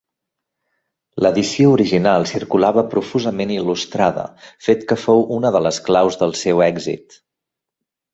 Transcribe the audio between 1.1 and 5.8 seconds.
L'edició original circulava profusament il·lustrada, fet que fou una de